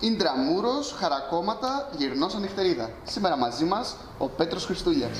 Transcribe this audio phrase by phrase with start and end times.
[0.00, 2.90] Ίντραμούρος, χαρακόμματα, γυρνός ανοιχτερίδα.
[3.04, 5.18] Σήμερα μαζί μας ο Πέτρος Χριστούλιας.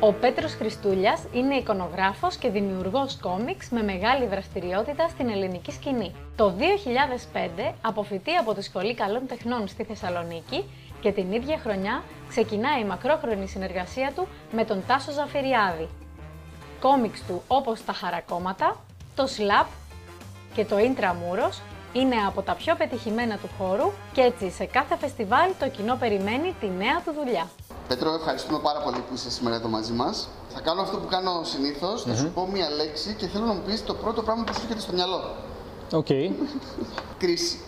[0.00, 6.14] Ο Πέτρος Χριστούλιας είναι εικονογράφος και δημιουργός κόμιξ με μεγάλη δραστηριότητα στην ελληνική σκηνή.
[6.36, 10.64] Το 2005 αποφυτεί από τη Σχολή Καλών Τεχνών στη Θεσσαλονίκη
[11.00, 12.02] και την ίδια χρονιά
[12.34, 15.88] ξεκινάει η μακρόχρονη συνεργασία του με τον Τάσο Ζαφειριάδη.
[16.80, 18.76] Κόμιξ του όπως τα χαρακόμματα,
[19.14, 19.66] το Slap
[20.54, 21.60] και το Intra Muros
[21.92, 26.54] είναι από τα πιο πετυχημένα του χώρου και έτσι σε κάθε φεστιβάλ το κοινό περιμένει
[26.60, 27.50] τη νέα του δουλειά.
[27.88, 30.28] Πέτρο, ευχαριστούμε πάρα πολύ που είσαι σήμερα εδώ μαζί μας.
[30.54, 32.02] Θα κάνω αυτό που κάνω συνήθως.
[32.02, 34.60] Θα σου πω μία λέξη και θέλω να μου πεις το πρώτο πράγμα που σου
[34.62, 35.20] έρχεται στο μυαλό.
[35.92, 36.06] Οκ.
[37.18, 37.58] Κρίση.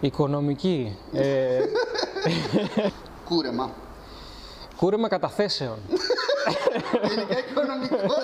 [0.00, 0.98] Οικονομική.
[1.12, 1.58] Ε,
[3.30, 3.70] Κούρεμα.
[4.76, 5.78] κούρεμα καταθέσεων.
[7.08, 8.14] Γενικά οικονομικός.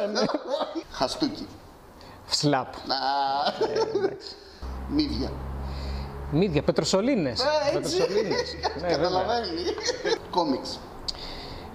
[0.90, 1.46] Χαστούκι.
[2.30, 2.74] Σλαπ.
[2.74, 3.52] Α,
[4.88, 5.32] Μύδια.
[6.30, 7.40] Μύδια, πετροσολίνες.
[7.40, 7.96] Ε, έτσι.
[7.96, 8.54] Πετροσολίνες.
[8.80, 8.96] Ναι, βέβαια.
[8.96, 9.60] Καταλαβαίνει.
[10.30, 10.78] Κόμιξ.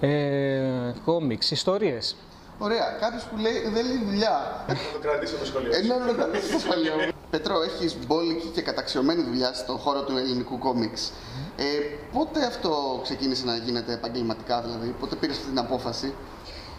[0.00, 2.16] Ε, κόμιξ, ιστορίες.
[2.58, 2.96] Ωραία.
[3.00, 4.64] Κάποιος που λέει δεν λέει δουλειά.
[4.66, 5.70] Θα το κρατήσω το σχολείο.
[5.74, 6.92] Ε, ναι, ναι, ναι, στο σχολείο.
[7.32, 11.12] Πέτρο, έχεις μπόλικη και καταξιωμένη δουλειά στον χώρο του ελληνικού κόμιξ.
[11.56, 11.62] Ε,
[12.12, 16.14] πότε αυτό ξεκίνησε να γίνεται επαγγελματικά, δηλαδή, πότε πήρες αυτή την απόφαση;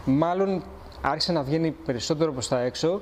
[0.05, 0.63] Μάλλον
[1.01, 3.01] άρχισε να βγαίνει περισσότερο προς τα έξω.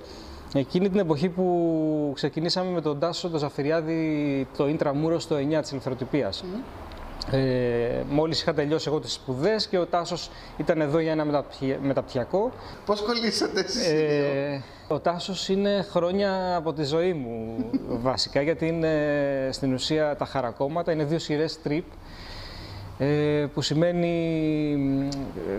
[0.53, 5.61] Εκείνη την εποχή που ξεκινήσαμε με τον Τάσο τον Ζαφειριάδη το Intra Muros στο 9
[5.61, 6.43] της Ελευθεροτυπίας.
[7.31, 11.77] Ε, μόλις είχα τελειώσει εγώ τις σπουδές και ο Τάσος ήταν εδώ για ένα μεταπτυχια-
[11.81, 12.51] μεταπτυχιακό.
[12.85, 17.55] Πώς κολλήσατε εσείς οι δύο; Ε, ο Τάσος είναι χρόνια από τη ζωή μου
[18.09, 18.93] βασικά γιατί είναι
[19.51, 21.81] στην ουσία τα Χαρακώματα, είναι δύο σειρές strip
[22.99, 24.07] ε, που σημαίνει,
[24.77, 25.07] μ,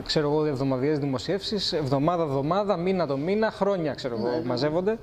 [0.06, 4.98] ξέρω εγώ, εβδομαδιαίες δημοσιεύσεις, εβδομάδα-εβδομάδα, μήνα το μήνα, χρόνια, ξέρω εγώ, μαζεύονται.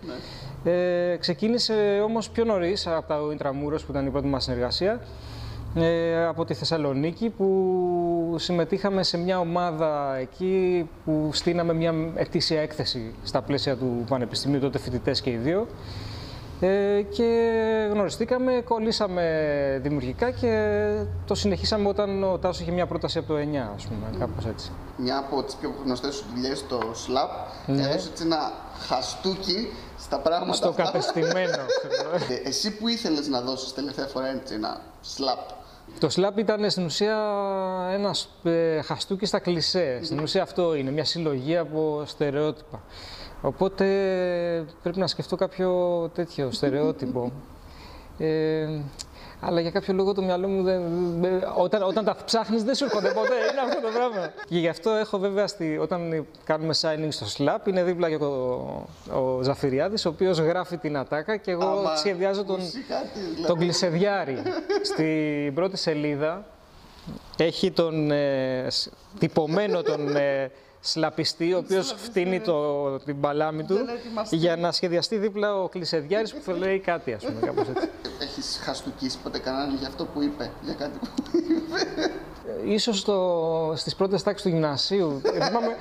[0.64, 5.00] Ε, ξεκίνησε όμως πιο νωρίς από τα Intra Muros που ήταν η πρώτη μας συνεργασία,
[5.76, 13.14] ε, από τη Θεσσαλονίκη που συμμετείχαμε σε μια ομάδα εκεί που στείναμε μια ετήσια έκθεση
[13.24, 15.68] στα πλαίσια του Πανεπιστημίου, τότε φοιτητές και οι δύο.
[16.62, 17.50] Ε, και
[17.92, 19.24] γνωριστήκαμε, κολλήσαμε
[19.84, 20.84] δημιουργικά και
[21.26, 24.72] το συνεχίσαμε όταν ο Τάσος είχε μια πρόταση από το 9, ας πούμε, κάπως έτσι.
[24.98, 27.30] Μια από τις πιο γνωστές σου δουλειές στο Slap
[27.66, 27.82] Ναι.
[27.82, 28.52] έδωσε έτσι ένα
[28.88, 29.68] χαστούκι
[30.00, 30.84] στα πράγματα Στο αυτά.
[30.84, 31.58] κατεστημένο.
[31.90, 32.10] ξέρω.
[32.44, 34.82] Ε, εσύ που ήθελες να δώσεις τελευταία φορά έτσι ένα
[35.18, 35.54] slap.
[36.00, 37.18] Το slap ήταν στην ουσία
[37.92, 40.00] ένας ε, χαστούκι στα κλισέ.
[40.04, 42.82] Στην ουσία αυτό είναι, μια συλλογή από στερεότυπα.
[43.42, 43.86] Οπότε
[44.84, 47.32] πρέπει να σκεφτώ κάποιο τέτοιο στερεότυπο.
[48.18, 48.68] Ε,
[49.42, 50.82] αλλά για κάποιο λόγο το μυαλό μου δεν.
[51.22, 53.34] δεν- όταν, όταν τα ψάχνεις, δεν σου έρχονται ποτέ.
[53.52, 54.32] Είναι αυτό το πράγμα.
[54.50, 58.88] Και γι' αυτό έχω βέβαια στη, όταν κάνουμε signing στο Slap, είναι δίπλα και ο,
[59.14, 63.48] ο Ζαφυριάδης, ο οποίος γράφει την ατάκα και εγώ Άμα σχεδιάζω τον, ακούσει κάτι, δηλαδή.
[63.48, 64.38] τον κλεισεδιάρη.
[64.82, 66.46] Στην πρώτη σελίδα
[67.38, 68.90] έχει τον ε, σ-
[69.20, 70.52] τυπωμένο τον ε,
[70.82, 74.36] σλαπιστή, ο οποίος φτύνει το, την παλάμη του Για να ετοιμαστεί.
[74.36, 77.90] για να σχεδιαστεί δίπλα ο κλεισεδιάρης που θα λέει κάτι, ας πούμε, κάπως έτσι.
[78.20, 81.82] Έχεις χαστούκίσει ποτέ κανέναν για αυτό που είπε, για κάτι που είπε;
[82.68, 85.22] Ε, Ίσως στο, στις πρώτες τάξεις του γυμνασίου.
[85.24, 85.76] Ε, θυμάμαι,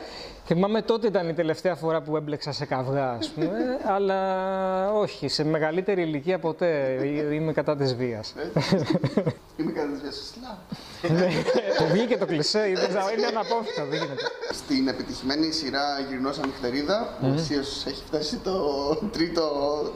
[0.55, 3.49] θυμάμαι τότε ήταν η τελευταία φορά που έμπλεξα σε καυγά, ας πούμε,
[3.95, 8.35] αλλά όχι, σε μεγαλύτερη ηλικία ποτέ Ε, είμαι κατά της βίας.
[9.57, 10.79] Είμαι κατά της διάσταση slap.
[11.11, 11.29] Ναι,
[11.79, 14.23] το βγήκε το κλισέ, δεν ξέρω, είναι αναπόφευκτο, δεν γίνεται.
[14.53, 18.55] Στην επιτυχημένη σειρά Γυρνό Ανοιχτερίδα, που ουσίω έχει φτάσει το
[19.13, 19.43] τρίτο,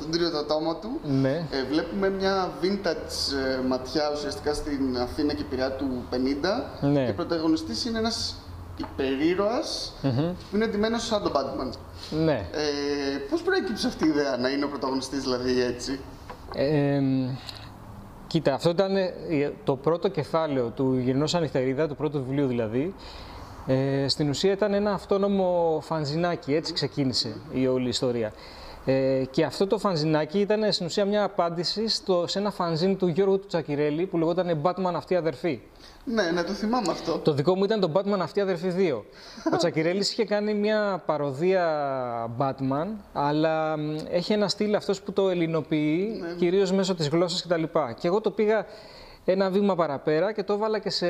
[0.01, 1.47] τον τρίτο τόμο του, Ναι.
[1.51, 3.17] ε, βλέπουμε μια vintage
[3.59, 6.17] ε, ματιά ουσιαστικά στην Αθήνα και Πειραιά του 50
[6.81, 7.05] Ναι.
[7.07, 8.37] και πρωταγωνιστής είναι ένας
[8.91, 9.93] υπερήρωας
[10.50, 11.76] που είναι εντυμένος σαν τον Batman.
[12.25, 12.47] Ναι.
[12.53, 16.00] Ε, πώς προέκυψε αυτή η ιδέα να είναι ο πρωταγωνιστής δηλαδή έτσι;
[16.54, 17.28] Ε, μ,
[18.26, 19.10] κοίτα, αυτό ήταν ε,
[19.65, 22.94] το πρώτο κεφάλαιο του Γυρνός Ανοιχτερίδα, του πρώτου βιβλίου δηλαδή.
[23.66, 28.33] Ε, στην ουσία ήταν ένα αυτόνομο φανζινάκι, έτσι ξεκίνησε η όλη ιστορία.
[28.84, 33.07] Ε, και αυτό το φανζινάκι ήταν στην ουσία μια απάντηση στο, σε ένα φανζίν του
[33.07, 35.61] Γιώργου του Τσακυρέλη που λεγόταν Batman αυτή αδερφή.
[36.05, 37.19] Ναι, ναι, το θυμάμαι αυτό.
[37.19, 39.03] Το δικό μου ήταν το Batman αυτή αδερφή 2.
[39.53, 41.67] Ο Τσακυρέλης είχε κάνει μια παροδία
[42.39, 47.63] Batman, αλλά μ, έχει ένα στυλ αυτός που το ελληνοποιεί, κυρίως μέσω της γλώσσας κτλ.
[47.99, 48.67] Και εγώ το πήγα
[49.25, 51.09] ένα βήμα παραπέρα και το έβαλα και σε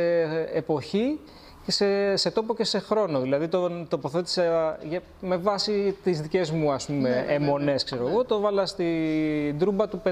[0.52, 1.20] εποχή
[1.64, 3.20] και σε, σε τόπο και σε χρόνο.
[3.20, 4.78] Δηλαδή τον τοποθέτησα
[5.20, 9.58] με βάση τις δικές μου ας πούμε, ναι, αιμονές, ναι, ξέρω εγώ, το βάλα στην
[9.58, 10.10] τρούμπα του 52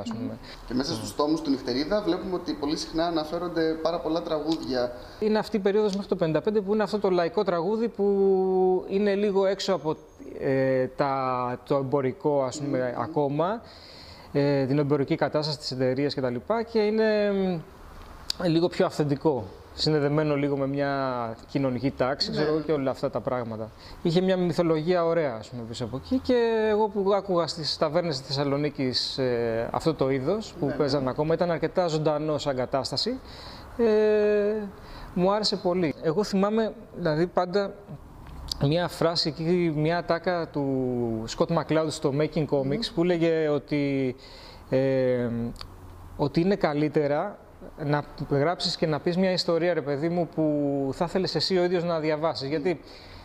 [0.00, 0.38] ας πούμε.
[0.66, 4.92] Και μέσα στους τόμους του Νυχτερίδα βλέπουμε ότι πολύ συχνά αναφέρονται πάρα πολλά τραγούδια.
[5.20, 9.14] Είναι αυτή η περίοδος μέχρι το 55 που είναι αυτό το λαϊκό τραγούδι που είναι
[9.14, 9.96] λίγο έξω από
[10.38, 13.62] ε, τα, το εμπορικό ας πούμε, ακόμα,
[14.32, 16.34] ε, την εμπορική κατάσταση της εταιρείας κτλ.
[16.34, 17.32] Και, και είναι
[18.42, 19.44] λίγο πιο αυθεντικό
[19.74, 22.36] συνδεδεμένο λίγο με μια κοινωνική τάξη, ναι.
[22.36, 23.70] ξέρω και όλα αυτά τα πράγματα.
[24.02, 28.18] Είχε μια μυθολογία ωραία, ας πούμε, πίσω από εκεί και εγώ που άκουγα στις ταβέρνες
[28.18, 31.10] της Θεσσαλονίκης ε, αυτό το είδος που ναι, παίζαν ναι.
[31.10, 33.18] ακόμα, ήταν αρκετά ζωντανό σαν κατάσταση.
[33.76, 33.84] Ε,
[35.14, 35.94] μου άρεσε πολύ.
[36.02, 37.74] Εγώ θυμάμαι, δηλαδή, πάντα
[38.62, 44.16] μια φράση εκεί, μια τάκα του Scott McCloud στο Making Comics που έλεγε ότι,
[44.68, 45.28] ε,
[46.16, 47.38] ότι είναι καλύτερα
[47.84, 51.64] να γράψεις και να πεις μια ιστορία, ρε παιδί μου, που θα ήθελε εσύ ο
[51.64, 52.48] ίδιος να διαβάσεις.
[52.48, 52.80] Γιατί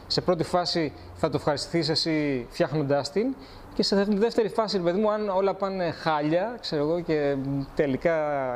[0.07, 3.36] σε πρώτη φάση θα το ευχαριστηθείς εσύ φτιάχνοντάς την,
[3.74, 7.36] και σε δεύτερη φάση, ρε παιδί μου, αν όλα πάνε χάλια, ξέρω εγώ, και
[7.75, 8.15] τελικά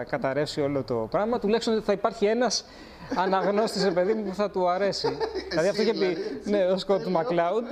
[0.09, 2.65] καταρρεύσει όλο το πράγμα, τουλάχιστον θα υπάρχει ένας
[3.15, 5.18] αναγνώστης, ρε παιδί μου, που θα του αρέσει.
[5.50, 7.65] δηλαδή αυτό είχε πει δηλαδή, ναι, ο Σκότ Μακλάουντ.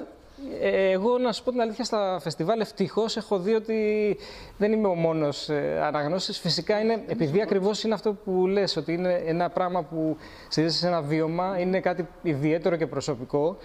[0.61, 4.17] Ε, εγώ να σου πω την αλήθεια στα φεστιβάλ ευτυχώς έχω δει ότι
[4.57, 6.39] δεν είμαι ο μόνος ε, αναγνώστης.
[6.39, 10.17] Φυσικά είναι, επειδή ακριβώς είναι αυτό που λες, ότι είναι ένα πράγμα που
[10.49, 13.57] στηρίζεται σε ένα βίωμα, είναι κάτι ιδιαίτερο και προσωπικό.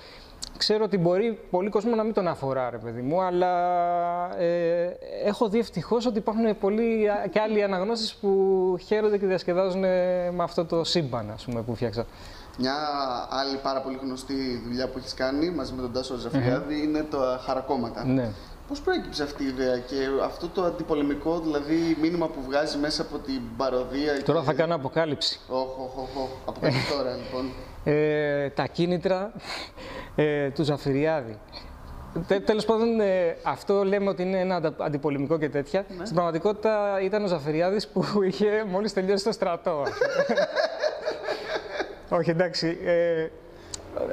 [0.57, 3.51] Ξέρω ότι μπορεί πολύ κόσμο να μην τον αφορά, ρε παιδί μου, αλλά
[4.39, 8.31] ε, έχω δει ευτυχώς ότι υπάρχουν πολλοί και άλλοι αναγνώσει που
[8.87, 12.07] χαίρονται και διασκεδάζουν με αυτό το σύμπαν, ας πούμε, που φτιάξα.
[12.59, 12.75] Μια
[13.31, 17.41] άλλη πάρα πολύ γνωστή δουλειά που έχεις κάνει μαζί με τον Τάσο Ζαφριάδη είναι τα
[17.45, 18.05] χαρακόμματα.
[18.05, 18.31] Ναι.
[18.69, 23.19] Πώς προέκυψε αυτή η ιδέα και αυτό το αντιπολεμικό δηλαδή μήνυμα που βγάζει μέσα από
[23.19, 24.23] την παροδία.
[24.23, 25.41] Τώρα θα κάνω αποκάλυψη.
[25.49, 26.29] Όχι, όχι, όχι.
[26.47, 27.51] Αποκάλυψη τώρα λοιπόν.
[27.85, 29.33] Ε, τα κίνητρα
[30.15, 31.39] ε, του Ζαφυριάδη.
[32.45, 35.85] Τέλος πάντων, ε, αυτό λέμε ότι είναι ένα αντιπολεμικό και τέτοια.
[35.89, 36.05] Ναι.
[36.05, 39.83] Στην πραγματικότητα ήταν ο Ζαφυριάδης που είχε μόλις τελειώσει το στρατό.
[42.09, 42.79] Όχι, εντάξει.
[42.85, 43.29] Ε,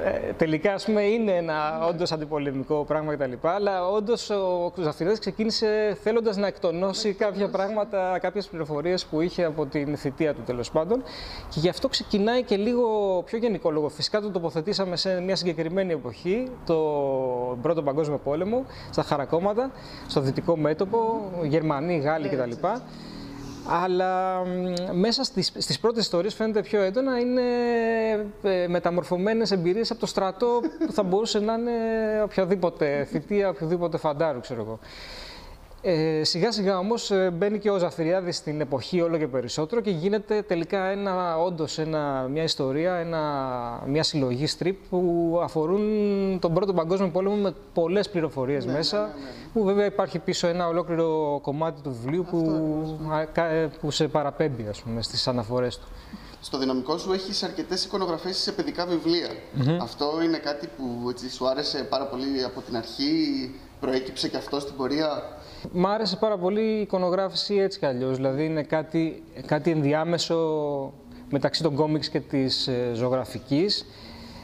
[0.04, 3.32] ε, τελικά, ας πούμε, είναι ένα όντως αντιπολεμικό πράγμα κτλ.
[3.42, 9.66] Αλλά όντως ο Κουζαφυρίδη ξεκίνησε θέλοντας να εκτονώσει κάποια πράγματα, κάποιες πληροφορίες που είχε από
[9.66, 11.02] την θητεία του τέλος πάντων.
[11.48, 12.86] Και γι' αυτό ξεκινάει και λίγο
[13.26, 13.88] πιο γενικό λόγο.
[13.88, 16.78] Φυσικά το τοποθετήσαμε σε μια συγκεκριμένη εποχή, το
[17.62, 19.70] Πρώτο Παγκόσμιο Πόλεμο, στα χαρακόμματα,
[20.06, 22.50] στο δυτικό μέτωπο, Γερμανοί, Γάλλοι κτλ.
[23.68, 24.42] Αλλά
[24.92, 27.42] μέσα στις, στις πρώτες ιστορίες φαίνεται πιο έντονα είναι
[28.42, 31.72] ε, μεταμορφωμένες εμπειρίες από το στρατό που θα μπορούσε να είναι
[32.22, 34.78] οποιοδήποτε θητεία, οποιοδήποτε φαντάρου, ξέρω εγώ.
[35.86, 39.90] Ε, σιγά σιγά όμως ε, μπαίνει και ο Ζαφυριάδης στην εποχή όλο και περισσότερο και
[39.90, 43.20] γίνεται τελικά ένα, όντως ένα, μια ιστορία, ένα,
[43.86, 45.82] μια συλλογή strip που αφορούν
[46.40, 50.18] τον Πρώτο Παγκόσμιο Πόλεμο με πολλές πληροφορίες ναι, μέσα ναι, ναι, ναι, που βέβαια υπάρχει
[50.18, 52.38] πίσω ένα ολόκληρο κομμάτι του βιβλίου που,
[53.36, 55.86] ε, που σε παραπέμπει ας πούμε, στις αναφορές του.
[56.44, 59.28] Στο δυναμικό σου έχεις αρκετές εικονογραφίες σε παιδικά βιβλία.
[59.80, 64.60] Αυτό είναι κάτι που έτσι, σου άρεσε πάρα πολύ από την αρχή, προέκυψε και αυτό
[64.60, 65.38] στην πορεία;
[65.72, 70.92] Μ' άρεσε πάρα πολύ η εικονογράφηση έτσι κι αλλιώς, δηλαδή είναι κάτι, κάτι ενδιάμεσο
[71.30, 73.86] μεταξύ των κόμιξ και της ε, ζωγραφικής.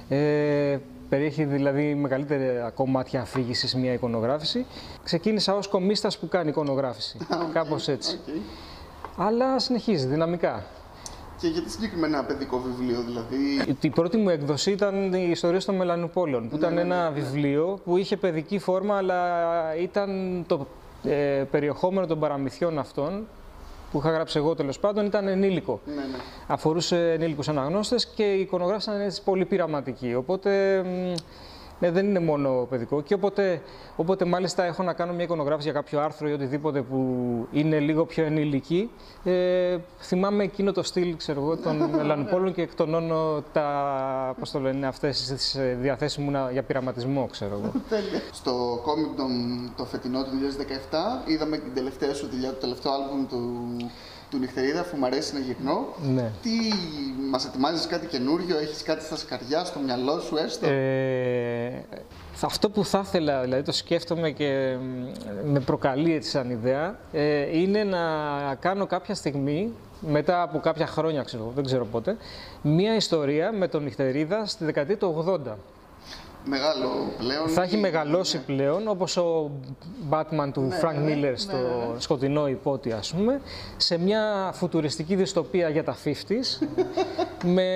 [0.08, 4.67] Ε, περιέχει δηλαδή μεγαλύτερα κομμάτια αφήγησης σε μια εικονογράφηση.
[5.05, 8.19] Ξεκίνησα ως κομίστας που κάνει εικονογράφηση, okay, κάπως έτσι.
[8.26, 8.41] Okay.
[9.17, 10.64] Αλλά συνεχίζει δυναμικά.
[11.40, 13.75] Και γιατί συγκεκριμένα ένα παιδικό βιβλίο, δηλαδή.
[13.81, 17.20] Η πρώτη μου έκδοση ήταν η ιστορία των Μελανουπόλεων, που ναι, ήταν ναι, ένα ναι,
[17.20, 19.20] βιβλίο που είχε παιδική φόρμα, αλλά
[19.76, 20.67] ήταν το
[21.03, 23.26] ε, περιεχόμενο των παραμυθιών αυτών
[23.91, 25.81] που είχα γράψει εγώ τέλος πάντων ήταν ενήλικο.
[25.86, 26.19] Ναι, ναι.
[26.46, 30.15] Αφορούσε ενήλικους αναγνώστες και η εικονογράφηση ήταν πολύ πειραματική.
[30.15, 30.82] Οπότε
[31.81, 33.03] ναι, δεν είναι μόνο παιδικό.
[33.03, 33.63] Και όποτε,
[33.96, 36.99] όποτε μάλιστα έχω να κάνω μια εικονογράφηση για κάποιο άρθρο ή οτιδήποτε που
[37.53, 38.91] είναι λίγο πιο ενήλικη,
[39.25, 44.87] ε, θυμάμαι εκείνο το στυλ ξέρω εγώ, των Μελανουπόλων και εκτονώνω τα, πώς το λένε,
[44.87, 47.72] αυτές τις ε, διαθέσεις μου για πειραματισμό, ξέρω εγώ.
[48.41, 49.08] Στο κόμικ
[49.77, 50.31] το φετινό του
[51.27, 53.77] 2017 είδαμε την τελευταία σου δουλειά, το τελευταίο άλμπουμ του
[54.31, 55.87] του νυχτερίδα, αφού μου αρέσει να γυρνώ.
[56.03, 56.31] Ναι.
[56.43, 56.51] Τι
[57.31, 61.84] μας ετοιμάζεις κάτι καινούριο, έχεις κάτι στα σκαριά, στο μυαλό σου, έστω; Ε,
[62.43, 64.77] αυτό που θα ήθελα, δηλαδή το σκέφτομαι και
[65.44, 68.01] με προκαλεί έτσι σαν ιδέα, ε, είναι να
[68.60, 72.17] κάνω κάποια στιγμή, μετά από κάποια χρόνια, ξέρω, δεν ξέρω πότε,
[72.63, 75.56] μία ιστορία με τον Νυχτερίδα στη δεκαετία του 80.
[76.44, 77.49] Μεγάλο πλέον.
[77.49, 78.43] Θα έχει ή- μεγαλώσει ναι.
[78.43, 79.51] πλέον, όπως ο
[80.11, 82.01] Batman του Ναι, Frank ναι, Miller ναι, στο ναι, ναι.
[82.01, 83.41] σκοτεινό υπότι, ας πούμε,
[83.77, 86.67] σε μια φουτουριστική δυστοπία για τα 50s,
[87.55, 87.69] με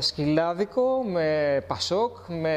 [0.00, 2.54] σκυλάδικο, με πασόκ, με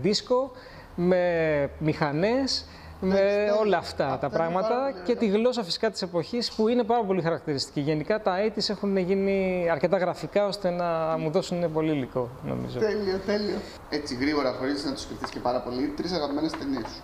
[0.00, 0.50] δίσκο,
[0.94, 2.64] με μηχανές,
[3.00, 3.54] με τέλεια.
[3.54, 6.68] όλα αυτά Αυτά τα είναι πράγματα πάρα πολύ και τη γλώσσα φυσικά της εποχής που
[6.68, 7.80] είναι πάρα πολύ χαρακτηριστική.
[7.80, 12.78] Γενικά τα 80s έχουν γίνει αρκετά γραφικά ώστε να μου δώσουν πολύ υλικό, νομίζω.
[12.78, 13.56] Τέλειο, τέλειο.
[13.90, 17.02] Έτσι γρήγορα, χωρίς να το σκεφτείς και πάρα πολύ, τρεις αγαπημένες ταινίες σου.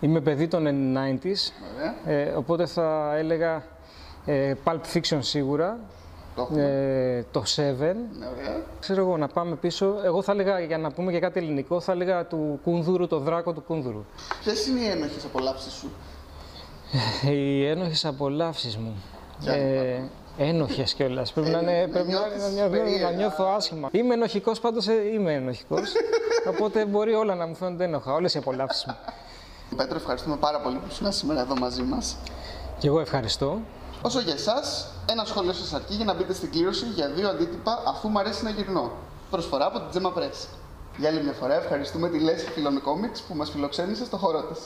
[0.00, 0.64] Είμαι παιδί των
[0.96, 1.94] 90s, Ωραία.
[2.18, 3.62] ε, οπότε θα έλεγα
[4.26, 5.78] ε, Pulp Fiction σίγουρα,
[6.36, 6.62] Το έχουμε.
[6.62, 7.94] ε, το Seven.
[8.18, 8.62] Ναι, ωραία.
[8.80, 9.94] Ξέρω εγώ να πάμε πίσω.
[10.04, 13.52] Εγώ θα έλεγα, για να πούμε και κάτι ελληνικό, θα έλεγα του Κούνδουρου, το δράκο
[13.52, 14.04] του Κούνδουρου.
[14.44, 15.90] Ποιες είναι οι ένοχες απολαύσεις σου;
[17.30, 19.02] Οι ένοχες απολαύσεις μου.
[19.40, 21.32] Ποια είναι, Ε, ένοχες κιόλας.
[21.32, 23.10] Πρέπει να, είναι, να πρέπει να, νιώθεις να, νιώθω, περίεργα.
[23.10, 23.88] να νιώθω άσχημα.
[23.92, 25.92] Είμαι ενοχικός, πάντως ε, είμαι ενοχικός.
[26.50, 28.96] οπότε μπορεί όλα να μου φαίνονται ένοχα, όλες οι απολαύσεις μου.
[29.76, 32.16] Πέτρο, ευχαριστούμε πάρα πολύ που ήσουν σήμερα εδώ μαζί μας.
[32.78, 33.60] Και εγώ ευχαριστώ.
[34.04, 37.82] Όσο για εσάς, ένα σχόλιο σας αρκεί για να μπείτε στην κλήρωση για δύο αντίτυπα
[37.86, 38.92] αφού μου αρέσει να γυρνώ.
[39.30, 40.46] Προσφορά από την Gemma Press.
[40.96, 44.58] Για άλλη μια φορά ευχαριστούμε τη Λέση Φιλών Comics που μας φιλοξένησε στο χώρο της.